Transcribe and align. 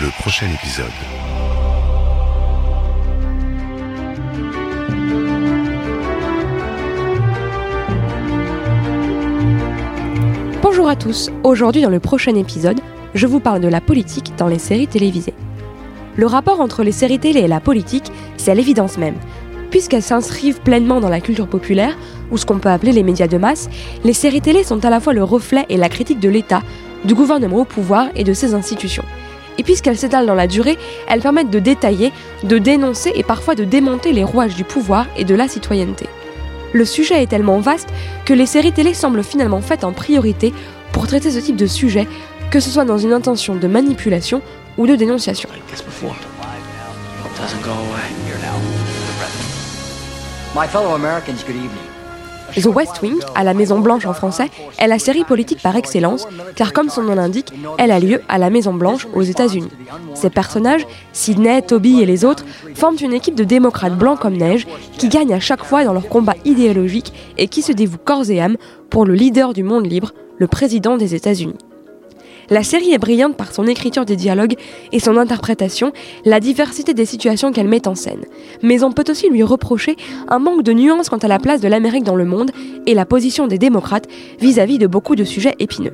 Le 0.00 0.08
prochain 0.08 0.46
épisode. 0.46 0.86
Bonjour 10.62 10.88
à 10.88 10.96
tous, 10.96 11.30
aujourd'hui 11.44 11.82
dans 11.82 11.90
le 11.90 12.00
prochain 12.00 12.34
épisode, 12.34 12.80
je 13.12 13.26
vous 13.26 13.40
parle 13.40 13.60
de 13.60 13.68
la 13.68 13.82
politique 13.82 14.32
dans 14.38 14.46
les 14.46 14.58
séries 14.58 14.86
télévisées. 14.86 15.34
Le 16.16 16.24
rapport 16.24 16.62
entre 16.62 16.82
les 16.82 16.92
séries 16.92 17.18
télé 17.18 17.40
et 17.40 17.48
la 17.48 17.60
politique, 17.60 18.10
c'est 18.38 18.54
l'évidence 18.54 18.96
même. 18.96 19.16
Puisqu'elles 19.70 20.02
s'inscrivent 20.02 20.62
pleinement 20.62 21.00
dans 21.00 21.10
la 21.10 21.20
culture 21.20 21.46
populaire, 21.46 21.98
ou 22.30 22.38
ce 22.38 22.46
qu'on 22.46 22.58
peut 22.58 22.70
appeler 22.70 22.92
les 22.92 23.02
médias 23.02 23.28
de 23.28 23.36
masse, 23.36 23.68
les 24.04 24.14
séries 24.14 24.40
télé 24.40 24.64
sont 24.64 24.82
à 24.82 24.88
la 24.88 25.00
fois 25.00 25.12
le 25.12 25.24
reflet 25.24 25.66
et 25.68 25.76
la 25.76 25.90
critique 25.90 26.20
de 26.20 26.30
l'État, 26.30 26.62
du 27.04 27.14
gouvernement 27.14 27.58
au 27.58 27.64
pouvoir 27.66 28.08
et 28.14 28.24
de 28.24 28.32
ses 28.32 28.54
institutions. 28.54 29.04
Et 29.60 29.62
puisqu'elles 29.62 29.98
s'étalent 29.98 30.24
dans 30.24 30.34
la 30.34 30.46
durée, 30.46 30.78
elles 31.06 31.20
permettent 31.20 31.50
de 31.50 31.58
détailler, 31.58 32.14
de 32.44 32.56
dénoncer 32.56 33.12
et 33.14 33.22
parfois 33.22 33.54
de 33.54 33.64
démonter 33.64 34.12
les 34.12 34.24
rouages 34.24 34.54
du 34.54 34.64
pouvoir 34.64 35.06
et 35.18 35.24
de 35.24 35.34
la 35.34 35.48
citoyenneté. 35.48 36.06
Le 36.72 36.86
sujet 36.86 37.22
est 37.22 37.26
tellement 37.26 37.58
vaste 37.58 37.90
que 38.24 38.32
les 38.32 38.46
séries 38.46 38.72
télé 38.72 38.94
semblent 38.94 39.22
finalement 39.22 39.60
faites 39.60 39.84
en 39.84 39.92
priorité 39.92 40.54
pour 40.92 41.06
traiter 41.06 41.30
ce 41.30 41.40
type 41.40 41.56
de 41.56 41.66
sujet, 41.66 42.08
que 42.50 42.58
ce 42.58 42.70
soit 42.70 42.86
dans 42.86 42.96
une 42.96 43.12
intention 43.12 43.54
de 43.54 43.68
manipulation 43.68 44.40
ou 44.78 44.86
de 44.86 44.96
dénonciation. 44.96 45.50
The 52.56 52.66
West 52.66 53.00
Wing, 53.02 53.18
à 53.34 53.44
la 53.44 53.54
Maison 53.54 53.78
Blanche 53.78 54.06
en 54.06 54.12
français, 54.12 54.50
est 54.78 54.88
la 54.88 54.98
série 54.98 55.24
politique 55.24 55.62
par 55.62 55.76
excellence, 55.76 56.26
car 56.56 56.72
comme 56.72 56.90
son 56.90 57.02
nom 57.02 57.14
l'indique, 57.14 57.52
elle 57.78 57.90
a 57.90 58.00
lieu 58.00 58.22
à 58.28 58.38
la 58.38 58.50
Maison 58.50 58.74
Blanche 58.74 59.06
aux 59.14 59.22
États-Unis. 59.22 59.70
Ces 60.14 60.30
personnages, 60.30 60.86
Sidney, 61.12 61.62
Toby 61.62 62.00
et 62.00 62.06
les 62.06 62.24
autres, 62.24 62.44
forment 62.74 62.96
une 63.00 63.12
équipe 63.12 63.34
de 63.34 63.44
démocrates 63.44 63.96
blancs 63.96 64.18
comme 64.18 64.36
neige, 64.36 64.66
qui 64.98 65.08
gagnent 65.08 65.34
à 65.34 65.40
chaque 65.40 65.64
fois 65.64 65.84
dans 65.84 65.92
leur 65.92 66.08
combat 66.08 66.34
idéologique 66.44 67.12
et 67.38 67.48
qui 67.48 67.62
se 67.62 67.72
dévouent 67.72 67.98
corps 67.98 68.28
et 68.30 68.40
âme 68.40 68.56
pour 68.90 69.04
le 69.04 69.14
leader 69.14 69.52
du 69.52 69.62
monde 69.62 69.86
libre, 69.86 70.12
le 70.38 70.46
président 70.46 70.96
des 70.96 71.14
États-Unis. 71.14 71.56
La 72.50 72.64
série 72.64 72.92
est 72.92 72.98
brillante 72.98 73.36
par 73.36 73.52
son 73.52 73.68
écriture 73.68 74.04
des 74.04 74.16
dialogues 74.16 74.56
et 74.90 74.98
son 74.98 75.16
interprétation, 75.16 75.92
la 76.24 76.40
diversité 76.40 76.94
des 76.94 77.04
situations 77.04 77.52
qu'elle 77.52 77.68
met 77.68 77.86
en 77.86 77.94
scène. 77.94 78.24
Mais 78.62 78.82
on 78.82 78.90
peut 78.90 79.04
aussi 79.08 79.28
lui 79.30 79.44
reprocher 79.44 79.96
un 80.26 80.40
manque 80.40 80.64
de 80.64 80.72
nuances 80.72 81.08
quant 81.08 81.18
à 81.18 81.28
la 81.28 81.38
place 81.38 81.60
de 81.60 81.68
l'Amérique 81.68 82.02
dans 82.02 82.16
le 82.16 82.24
monde 82.24 82.50
et 82.86 82.94
la 82.94 83.06
position 83.06 83.46
des 83.46 83.58
démocrates 83.58 84.08
vis-à-vis 84.40 84.78
de 84.78 84.88
beaucoup 84.88 85.14
de 85.14 85.22
sujets 85.22 85.54
épineux. 85.60 85.92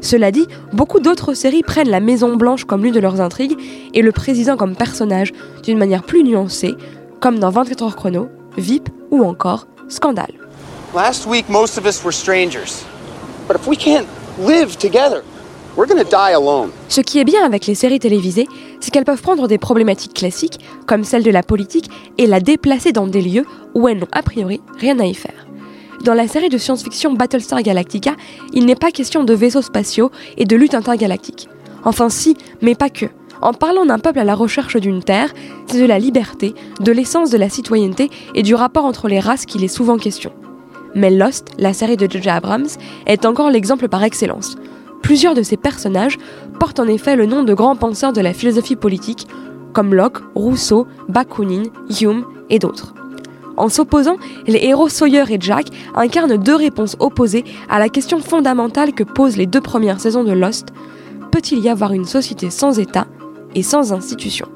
Cela 0.00 0.30
dit, 0.30 0.46
beaucoup 0.72 1.00
d'autres 1.00 1.34
séries 1.34 1.64
prennent 1.64 1.90
la 1.90 1.98
Maison 1.98 2.36
Blanche 2.36 2.64
comme 2.64 2.84
l'une 2.84 2.94
de 2.94 3.00
leurs 3.00 3.20
intrigues 3.20 3.58
et 3.92 4.02
le 4.02 4.12
président 4.12 4.56
comme 4.56 4.76
personnage 4.76 5.32
d'une 5.64 5.76
manière 5.76 6.04
plus 6.04 6.22
nuancée, 6.22 6.76
comme 7.18 7.40
dans 7.40 7.50
24 7.50 7.82
heures 7.82 7.96
chrono, 7.96 8.28
VIP 8.56 8.90
ou 9.10 9.24
encore 9.24 9.66
Scandale. 9.88 10.34
Last 10.94 11.26
week, 11.26 11.48
most 11.48 11.76
of 11.78 11.84
us 11.84 12.02
were 12.04 12.12
strangers. 12.12 12.84
But 13.48 13.56
if 13.56 13.66
we 13.66 13.76
can't 13.76 14.06
live 14.38 14.76
together, 14.78 15.22
Ce 16.88 17.00
qui 17.00 17.18
est 17.18 17.24
bien 17.24 17.42
avec 17.42 17.66
les 17.66 17.74
séries 17.74 17.98
télévisées, 17.98 18.46
c'est 18.80 18.90
qu'elles 18.90 19.04
peuvent 19.04 19.22
prendre 19.22 19.48
des 19.48 19.56
problématiques 19.56 20.12
classiques, 20.12 20.60
comme 20.86 21.04
celle 21.04 21.22
de 21.22 21.30
la 21.30 21.42
politique, 21.42 21.90
et 22.18 22.26
la 22.26 22.40
déplacer 22.40 22.92
dans 22.92 23.06
des 23.06 23.22
lieux 23.22 23.46
où 23.74 23.88
elles 23.88 23.98
n'ont 23.98 24.06
a 24.12 24.22
priori 24.22 24.60
rien 24.78 24.98
à 24.98 25.06
y 25.06 25.14
faire. 25.14 25.46
Dans 26.04 26.12
la 26.12 26.28
série 26.28 26.50
de 26.50 26.58
science-fiction 26.58 27.14
Battlestar 27.14 27.62
Galactica, 27.62 28.12
il 28.52 28.66
n'est 28.66 28.74
pas 28.74 28.90
question 28.90 29.24
de 29.24 29.32
vaisseaux 29.32 29.62
spatiaux 29.62 30.10
et 30.36 30.44
de 30.44 30.56
lutte 30.56 30.74
intergalactique. 30.74 31.48
Enfin 31.84 32.10
si, 32.10 32.36
mais 32.60 32.74
pas 32.74 32.90
que. 32.90 33.06
En 33.40 33.54
parlant 33.54 33.86
d'un 33.86 33.98
peuple 33.98 34.18
à 34.18 34.24
la 34.24 34.34
recherche 34.34 34.76
d'une 34.76 35.02
terre, 35.02 35.32
c'est 35.66 35.80
de 35.80 35.86
la 35.86 35.98
liberté, 35.98 36.54
de 36.80 36.92
l'essence 36.92 37.30
de 37.30 37.38
la 37.38 37.48
citoyenneté 37.48 38.10
et 38.34 38.42
du 38.42 38.54
rapport 38.54 38.84
entre 38.84 39.08
les 39.08 39.20
races 39.20 39.46
qu'il 39.46 39.64
est 39.64 39.68
souvent 39.68 39.96
question. 39.96 40.32
Mais 40.94 41.10
Lost, 41.10 41.48
la 41.58 41.72
série 41.72 41.96
de 41.96 42.10
J.J. 42.10 42.28
Abrams, 42.28 42.68
est 43.06 43.24
encore 43.24 43.50
l'exemple 43.50 43.88
par 43.88 44.04
excellence. 44.04 44.56
Plusieurs 45.02 45.34
de 45.34 45.42
ces 45.42 45.56
personnages 45.56 46.18
portent 46.58 46.80
en 46.80 46.86
effet 46.86 47.16
le 47.16 47.26
nom 47.26 47.42
de 47.42 47.54
grands 47.54 47.76
penseurs 47.76 48.12
de 48.12 48.20
la 48.20 48.32
philosophie 48.32 48.76
politique, 48.76 49.26
comme 49.72 49.94
Locke, 49.94 50.18
Rousseau, 50.34 50.86
Bakounine, 51.08 51.70
Hume 52.00 52.24
et 52.48 52.58
d'autres. 52.58 52.94
En 53.56 53.68
s'opposant, 53.68 54.16
les 54.46 54.64
héros 54.64 54.88
Sawyer 54.88 55.24
et 55.28 55.38
Jack 55.38 55.66
incarnent 55.94 56.36
deux 56.36 56.54
réponses 56.54 56.96
opposées 56.98 57.44
à 57.68 57.78
la 57.78 57.88
question 57.88 58.20
fondamentale 58.20 58.92
que 58.92 59.04
posent 59.04 59.36
les 59.36 59.46
deux 59.46 59.60
premières 59.60 60.00
saisons 60.00 60.24
de 60.24 60.32
Lost. 60.32 60.68
Peut-il 61.30 61.58
y 61.58 61.68
avoir 61.68 61.92
une 61.92 62.06
société 62.06 62.50
sans 62.50 62.78
État 62.78 63.06
et 63.54 63.62
sans 63.62 63.92
institutions 63.92 64.48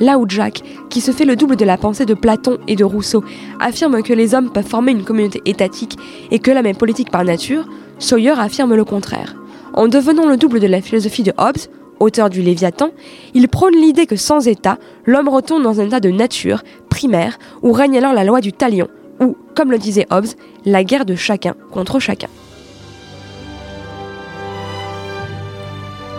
Là 0.00 0.18
où 0.18 0.26
Jack, 0.28 0.62
qui 0.90 1.00
se 1.00 1.10
fait 1.10 1.24
le 1.24 1.36
double 1.36 1.56
de 1.56 1.64
la 1.64 1.78
pensée 1.78 2.04
de 2.04 2.14
Platon 2.14 2.58
et 2.68 2.76
de 2.76 2.84
Rousseau, 2.84 3.24
affirme 3.60 4.02
que 4.02 4.12
les 4.12 4.34
hommes 4.34 4.50
peuvent 4.50 4.66
former 4.66 4.92
une 4.92 5.04
communauté 5.04 5.40
étatique 5.46 5.96
et 6.30 6.38
que 6.38 6.50
l'homme 6.50 6.66
est 6.66 6.78
politique 6.78 7.10
par 7.10 7.24
nature, 7.24 7.64
Sawyer 7.98 8.34
affirme 8.36 8.74
le 8.74 8.84
contraire. 8.84 9.36
En 9.76 9.88
devenant 9.88 10.24
le 10.26 10.38
double 10.38 10.58
de 10.58 10.66
la 10.66 10.80
philosophie 10.80 11.22
de 11.22 11.34
Hobbes, 11.36 11.58
auteur 12.00 12.30
du 12.30 12.40
Léviathan, 12.40 12.92
il 13.34 13.46
prône 13.46 13.74
l'idée 13.74 14.06
que 14.06 14.16
sans 14.16 14.48
État, 14.48 14.78
l'homme 15.04 15.28
retourne 15.28 15.62
dans 15.62 15.80
un 15.80 15.86
état 15.86 16.00
de 16.00 16.08
nature, 16.08 16.62
primaire, 16.88 17.38
où 17.62 17.72
règne 17.72 17.98
alors 17.98 18.14
la 18.14 18.24
loi 18.24 18.40
du 18.40 18.54
talion, 18.54 18.88
ou, 19.20 19.36
comme 19.54 19.70
le 19.70 19.76
disait 19.76 20.06
Hobbes, 20.10 20.28
la 20.64 20.82
guerre 20.82 21.04
de 21.04 21.14
chacun 21.14 21.54
contre 21.70 22.00
chacun. 22.00 22.28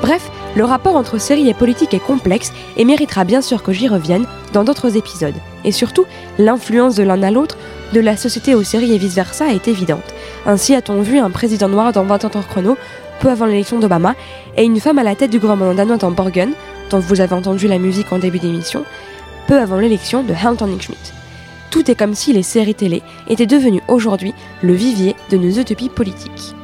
Bref, 0.03 0.29
le 0.56 0.63
rapport 0.63 0.95
entre 0.95 1.18
série 1.18 1.50
et 1.50 1.56
politique 1.56 1.95
est 1.95 2.00
complexe 2.00 2.53
et 2.78 2.85
méritera 2.85 3.24
bien 3.24 3.41
sûr 3.41 3.63
que 3.63 3.74
j'y 3.74 3.88
revienne 3.88 4.28
dans 4.53 4.63
d'autres 4.63 4.97
épisodes. 4.97 5.35
Et 5.66 5.72
surtout, 5.72 6.06
l'influence 6.38 6.95
de 6.95 7.03
l'un 7.03 7.24
à 7.24 7.31
l'autre, 7.31 7.57
de 7.94 8.00
la 8.00 8.18
société 8.18 8.53
aux 8.53 8.63
séries 8.63 8.94
et 8.94 8.97
vice-versa 8.97 9.47
est 9.47 9.68
évidente. 9.68 10.13
Ainsi 10.45 10.75
a-t-on 10.75 11.01
vu 11.01 11.18
un 11.18 11.31
président 11.31 11.69
noir 11.69 11.91
dans 11.91 12.03
20 12.03 12.25
ans 12.25 12.44
chrono, 12.47 12.78
peu 13.19 13.29
avant 13.29 13.45
l'élection 13.45 13.79
d'Obama, 13.79 14.16
et 14.55 14.63
une 14.63 14.79
femme 14.79 15.00
à 15.00 15.03
la 15.03 15.16
tête 15.16 15.31
du 15.31 15.39
gouvernement 15.39 15.73
danois 15.73 15.97
dans 15.97 16.11
Borgen, 16.11 16.53
dont 16.89 17.00
vous 17.00 17.22
avez 17.22 17.33
entendu 17.33 17.67
la 17.67 17.78
musique 17.78 18.11
en 18.11 18.19
début 18.19 18.39
d'émission, 18.39 18.83
peu 19.47 19.59
avant 19.59 19.79
l'élection 19.79 20.23
de 20.23 20.33
Hans 20.33 20.57
Schmidt. 20.79 21.13
Tout 21.69 21.91
est 21.91 21.95
comme 21.95 22.16
si 22.16 22.33
les 22.33 22.44
séries 22.44 22.75
télé 22.75 23.01
étaient 23.27 23.45
devenues 23.45 23.81
aujourd'hui 23.88 24.33
le 24.61 24.73
vivier 24.73 25.16
de 25.29 25.38
nos 25.38 25.51
utopies 25.51 25.89
politiques. 25.89 26.56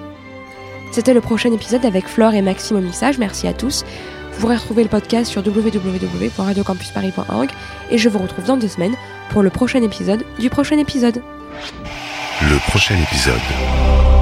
C'était 0.91 1.13
le 1.13 1.21
prochain 1.21 1.51
épisode 1.51 1.85
avec 1.85 2.07
Flore 2.07 2.35
et 2.35 2.41
Maxime 2.41 2.77
au 2.77 2.81
mixage. 2.81 3.17
Merci 3.17 3.47
à 3.47 3.53
tous. 3.53 3.83
Vous 4.31 4.41
pourrez 4.41 4.55
retrouver 4.55 4.83
le 4.83 4.89
podcast 4.89 5.31
sur 5.31 5.45
www.radiocampusparis.org 5.45 7.49
et 7.91 7.97
je 7.97 8.09
vous 8.09 8.19
retrouve 8.19 8.45
dans 8.45 8.57
deux 8.57 8.67
semaines 8.67 8.95
pour 9.29 9.43
le 9.43 9.49
prochain 9.49 9.81
épisode 9.81 10.25
du 10.39 10.49
prochain 10.49 10.77
épisode. 10.77 11.21
Le 12.41 12.57
prochain 12.69 12.95
épisode. 12.95 14.12